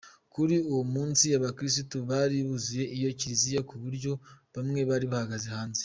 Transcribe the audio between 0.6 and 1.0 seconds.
uwo